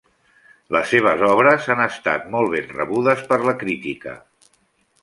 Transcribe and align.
Les 0.75 0.87
seves 0.93 1.21
obres 1.27 1.67
han 1.75 1.83
estat 1.85 2.27
molt 2.37 2.53
ben 2.55 2.75
rebudes 2.81 3.23
per 3.31 3.41
la 3.51 3.57
crítica. 3.63 4.21